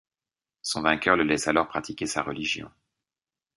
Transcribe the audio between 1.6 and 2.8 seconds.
pratiquer sa religion.